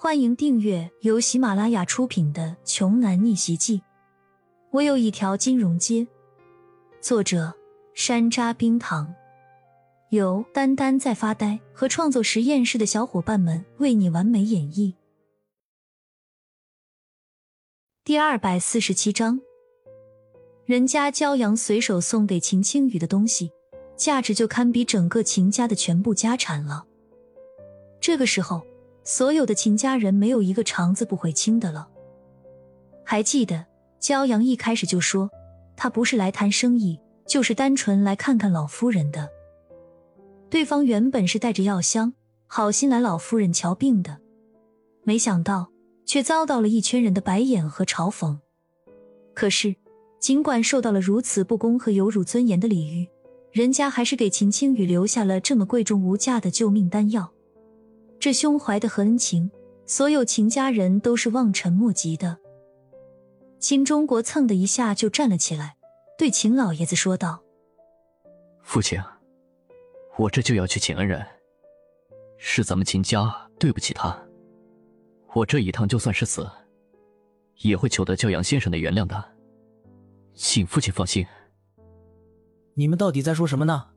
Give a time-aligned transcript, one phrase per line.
[0.00, 3.78] 欢迎订阅由喜马拉雅出品的《穷男逆袭记》。
[4.70, 6.06] 我有一条金融街。
[7.00, 7.52] 作者：
[7.94, 9.12] 山楂冰糖，
[10.10, 14.94] 由丹丹在发呆和创作实验室的小伙伴们为你完美演绎。
[18.04, 19.40] 第二百四十七章，
[20.64, 23.50] 人家骄阳随手送给秦青雨的东西，
[23.96, 26.86] 价值就堪比整个秦家的全部家产了。
[28.00, 28.64] 这个时候。
[29.08, 31.88] 所有的秦家人没有一个肠子不悔青的了。
[33.06, 33.64] 还记得
[33.98, 35.30] 骄阳一开始就说，
[35.74, 39.30] 他不是来谈生意，就是单纯来看看老夫人的。
[40.50, 42.12] 对方原本是带着药箱，
[42.46, 44.18] 好心来老夫人瞧病的，
[45.04, 45.70] 没想到
[46.04, 48.36] 却遭到了一圈人的白眼和嘲讽。
[49.32, 49.74] 可是，
[50.20, 53.08] 尽管受到了如此不公和有辱尊严的礼遇，
[53.52, 57.32] 人家还是给秦青雨留下了这么贵重无价的救命丹药。
[58.20, 59.50] 这胸怀的和恩情，
[59.86, 62.38] 所有秦家人都是望尘莫及的。
[63.60, 65.76] 秦中国蹭的一下就站了起来，
[66.16, 67.42] 对秦老爷子说道
[68.62, 69.00] ：“父亲，
[70.16, 71.24] 我这就要去请恩人，
[72.38, 74.16] 是咱们秦家对不起他。
[75.34, 76.48] 我这一趟就算是死，
[77.58, 79.24] 也会求得教养先生的原谅的，
[80.34, 81.24] 请父亲放心。”
[82.74, 83.90] 你们到底在说什么呢？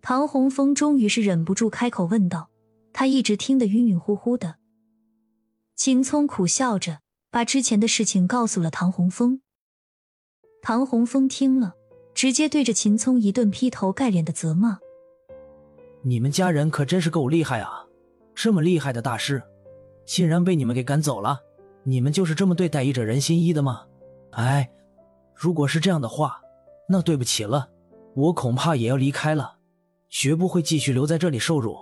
[0.00, 2.48] 唐洪峰终于是忍不住开口问道。
[2.92, 4.56] 他一直听得晕晕乎乎的，
[5.74, 9.40] 秦聪苦笑着把之前的事情告诉了唐洪峰。
[10.62, 11.74] 唐洪峰听了，
[12.14, 14.78] 直接对着秦聪一顿劈头盖脸的责骂
[16.04, 17.86] ：“你们家人可真是够厉害啊！
[18.34, 19.42] 这么厉害的大师，
[20.06, 21.40] 竟然被你们给赶走了！
[21.84, 23.86] 你们就是这么对待一者人心医的吗？
[24.32, 24.70] 哎，
[25.34, 26.40] 如果是这样的话，
[26.88, 27.70] 那对不起了，
[28.14, 29.56] 我恐怕也要离开了，
[30.08, 31.76] 绝不会继续留在这里受辱。”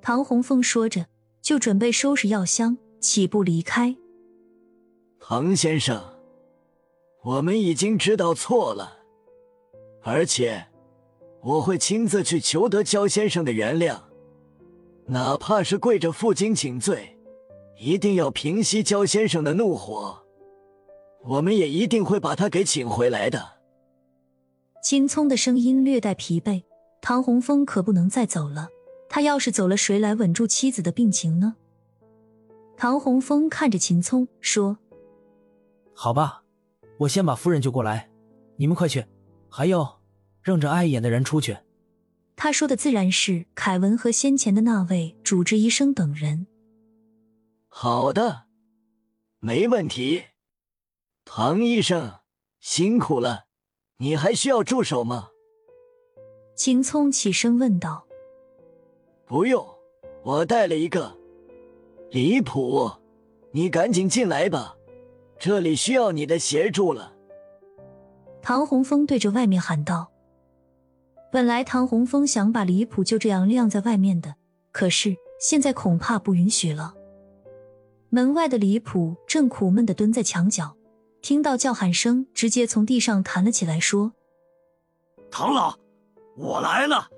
[0.00, 1.06] 唐洪峰说着，
[1.42, 3.96] 就准备收拾药箱，起步离开。
[5.20, 6.02] 唐先生，
[7.22, 8.98] 我们已经知道错了，
[10.02, 10.66] 而且
[11.42, 13.98] 我会亲自去求得焦先生的原谅，
[15.06, 17.18] 哪怕是跪着负荆请罪，
[17.78, 20.24] 一定要平息焦先生的怒火。
[21.24, 23.58] 我们也一定会把他给请回来的。
[24.82, 26.62] 青葱的声音略带疲惫，
[27.02, 28.68] 唐洪峰可不能再走了。
[29.08, 31.56] 他要是走了，谁来稳住妻子的病情呢？
[32.76, 34.78] 唐洪峰看着秦聪说
[35.94, 36.44] ：“好吧，
[36.98, 38.10] 我先把夫人救过来，
[38.56, 39.04] 你们快去。
[39.48, 39.98] 还有，
[40.42, 41.56] 让着碍眼的人出去。”
[42.36, 46.46] 他说的自然是凯文和先前的那位主治医生等人。
[47.68, 48.44] 好的，
[49.40, 50.24] 没问题。
[51.24, 52.20] 唐医生
[52.60, 53.46] 辛苦了，
[53.98, 55.30] 你还需要助手吗？
[56.54, 58.07] 秦聪起身问道。
[59.28, 59.64] 不用，
[60.22, 61.14] 我带了一个。
[62.10, 62.90] 离谱，
[63.50, 64.74] 你赶紧进来吧，
[65.38, 67.12] 这里需要你的协助了。
[68.40, 70.10] 唐洪峰对着外面喊道。
[71.30, 74.36] 本来唐洪峰想把离谱就这样晾在外面的，
[74.72, 76.94] 可是现在恐怕不允许了。
[78.08, 80.74] 门外的离谱正苦闷的蹲在墙角，
[81.20, 84.14] 听到叫喊声，直接从地上弹了起来，说
[85.30, 85.76] ：“唐老，
[86.34, 87.10] 我来了。”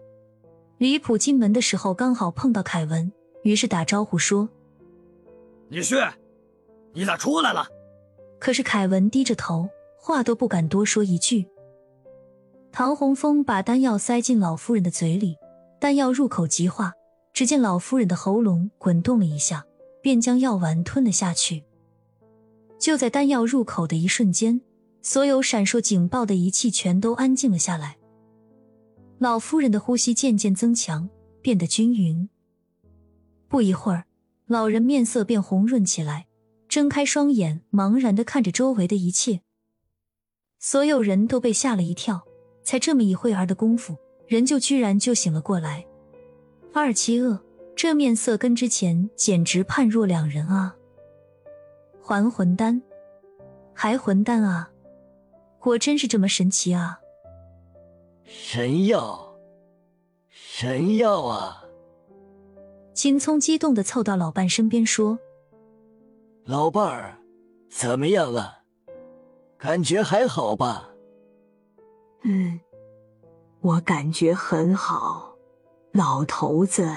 [0.80, 4.48] 李普进门的时候刚好碰到凯文，于是打招呼说
[5.68, 6.10] ：“女婿，
[6.94, 7.68] 你咋出来了？”
[8.40, 9.68] 可是凯文低着头，
[9.98, 11.46] 话都不敢多说一句。
[12.72, 15.36] 唐洪峰把丹药塞进老夫人的嘴里，
[15.78, 16.94] 丹药入口即化，
[17.34, 19.66] 只见老夫人的喉咙滚动了一下，
[20.00, 21.62] 便将药丸吞了下去。
[22.78, 24.62] 就在丹药入口的一瞬间，
[25.02, 27.98] 所有闪烁警报的仪器全都安静了下来。
[29.20, 31.06] 老夫人的呼吸渐渐增强，
[31.42, 32.26] 变得均匀。
[33.48, 34.06] 不一会儿，
[34.46, 36.26] 老人面色变红润起来，
[36.70, 39.42] 睁开双眼，茫然的看着周围的一切。
[40.58, 42.22] 所有人都被吓了一跳，
[42.64, 43.94] 才这么一会儿的功夫，
[44.26, 45.84] 人就居然就醒了过来。
[46.72, 47.38] 二七恶，
[47.76, 50.74] 这面色跟之前简直判若两人啊！
[52.00, 52.80] 还魂丹，
[53.74, 54.70] 还魂丹啊！
[55.58, 57.00] 果真是这么神奇啊！
[58.32, 59.34] 神药，
[60.28, 61.64] 神药啊！
[62.94, 65.18] 秦聪激动的凑到老伴身边说
[66.46, 67.18] ：“老伴儿，
[67.68, 68.62] 怎么样了？
[69.58, 70.90] 感觉还好吧
[72.22, 72.60] ？”“嗯，
[73.62, 75.34] 我感觉很好。”
[75.92, 76.88] 老头子，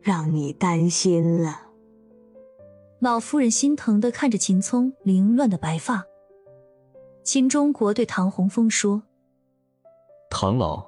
[0.00, 1.66] 让你担心了。
[2.98, 6.06] 老夫人心疼的看着秦聪凌乱的白发。
[7.22, 9.02] 秦中国对唐洪峰说。
[10.30, 10.82] 唐老，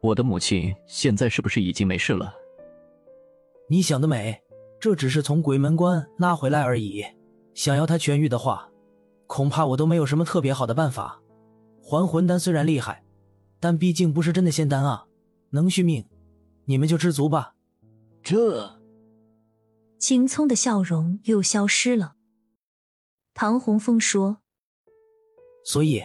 [0.00, 2.32] 我的母亲现在是不是已经没事了？
[3.68, 4.40] 你想得美，
[4.78, 7.04] 这只是从鬼门关拉回来而已。
[7.54, 8.70] 想要她痊愈的话，
[9.26, 11.20] 恐怕我都没有什么特别好的办法。
[11.82, 13.02] 还魂丹虽然厉害，
[13.58, 15.06] 但毕竟不是真的仙丹啊，
[15.50, 16.04] 能续命，
[16.66, 17.54] 你们就知足吧。
[18.22, 18.78] 这
[19.98, 22.14] 秦聪的笑容又消失了。
[23.32, 24.38] 唐洪峰说
[25.64, 26.02] ：“所以，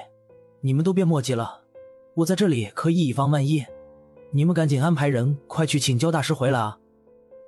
[0.62, 1.62] 你们都别墨迹了，
[2.15, 3.65] 我在这里可以以防万一。
[4.31, 6.80] 你们赶紧安排人，快去请焦大师回来啊！”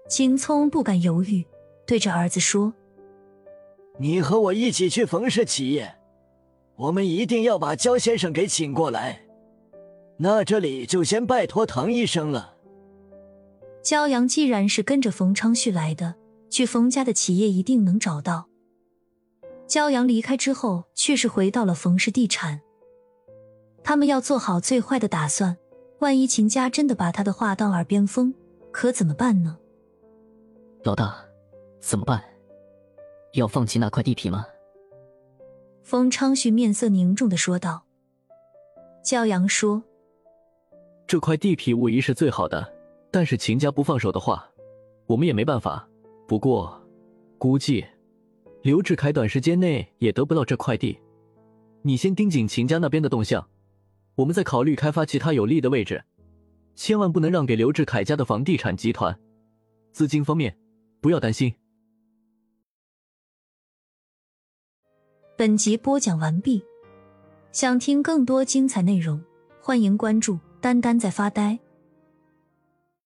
[0.08, 1.46] 秦聪不敢犹豫，
[1.88, 2.74] 对着儿子说
[3.98, 5.96] ：“你和我一起去冯氏企业，
[6.76, 9.22] 我们一定要把焦先生给请过来。
[10.18, 12.56] 那这里就先拜托唐医生了。”
[13.82, 16.16] 焦阳既然是跟着冯昌旭来的，
[16.50, 18.48] 去冯家的企业一定能找到。
[19.68, 22.62] 焦阳离开之后，却是回到了冯氏地产。
[23.88, 25.56] 他们要做好最坏的打算，
[26.00, 28.34] 万一秦家真的把他的话当耳边风，
[28.72, 29.60] 可怎么办呢？
[30.84, 31.16] 老大，
[31.80, 32.24] 怎么办？
[33.34, 34.48] 要放弃那块地皮吗？
[35.84, 37.84] 冯昌旭面色凝重的说道。
[39.04, 39.84] 焦阳说
[41.06, 42.68] ：“这块地皮无疑是最好的，
[43.12, 44.50] 但是秦家不放手的话，
[45.06, 45.88] 我们也没办法。
[46.28, 46.82] 不过，
[47.38, 47.86] 估计……”
[48.64, 51.00] 刘志凯短时间内也得不到这块地，
[51.84, 53.48] 你先盯紧秦家那边的动向，
[54.16, 56.04] 我们再考虑开发其他有利的位置，
[56.74, 59.18] 千万不能让给刘志凯家的房地产集团。
[59.92, 60.58] 资金方面，
[61.02, 61.54] 不要担心。
[65.38, 66.64] 本集播讲完毕，
[67.52, 69.22] 想听更多精彩内容，
[69.62, 71.60] 欢迎关注“丹丹在发呆”。